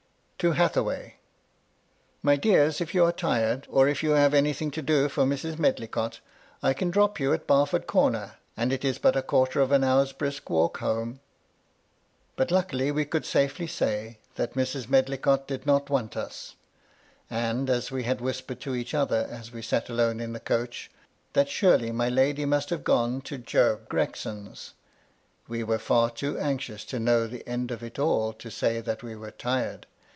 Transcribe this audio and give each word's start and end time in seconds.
"To 0.41 0.53
Hathaway. 0.53 1.17
My 2.23 2.35
dears, 2.35 2.81
if 2.81 2.95
you 2.95 3.05
are 3.05 3.11
tired, 3.11 3.67
or 3.69 3.87
if 3.87 4.01
you 4.01 4.09
have 4.13 4.33
anything 4.33 4.71
to 4.71 4.81
do 4.81 5.07
for 5.07 5.23
Mrs. 5.23 5.59
Medlicott, 5.59 6.19
I 6.63 6.73
can 6.73 6.89
drop 6.89 7.19
you 7.19 7.31
at 7.31 7.45
Barford 7.45 7.85
Corner, 7.85 8.37
and 8.57 8.73
it 8.73 8.83
is 8.83 8.97
but 8.97 9.15
a 9.15 9.21
quarter 9.21 9.61
of 9.61 9.71
an 9.71 9.83
hour's 9.83 10.13
brisk 10.13 10.49
walk 10.49 10.79
home?" 10.79 11.19
But 12.37 12.49
luckily 12.49 12.89
we 12.89 13.05
could 13.05 13.23
safely 13.23 13.67
say 13.67 14.17
that 14.33 14.55
Mrs. 14.55 14.89
Medlicott 14.89 15.45
did 15.47 15.67
not 15.67 15.91
want 15.91 16.17
us; 16.17 16.55
and 17.29 17.69
as 17.69 17.91
we 17.91 18.01
had 18.01 18.19
whispered 18.19 18.59
to 18.61 18.73
each 18.73 18.95
other, 18.95 19.27
as 19.29 19.51
we 19.51 19.61
sat 19.61 19.89
alone 19.89 20.19
in 20.19 20.33
the 20.33 20.39
coach, 20.39 20.89
that 21.33 21.49
surely 21.49 21.91
my 21.91 22.09
lady 22.09 22.45
must 22.45 22.71
have 22.71 22.83
gone 22.83 23.21
to 23.21 23.37
Job 23.37 23.87
Gregson's, 23.89 24.73
we 25.47 25.63
were 25.63 25.77
far 25.77 26.09
too 26.09 26.39
anxious 26.39 26.83
to 26.85 26.99
know 26.99 27.27
the 27.27 27.47
end 27.47 27.69
of 27.69 27.83
it 27.83 27.99
all 27.99 28.33
to 28.33 28.49
say 28.49 28.81
that 28.81 29.03
we 29.03 29.15
were 29.15 29.29
tired. 29.29 29.85